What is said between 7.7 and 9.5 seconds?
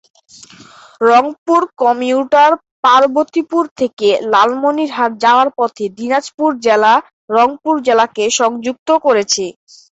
জেলাকে সংযুক্ত করেছে।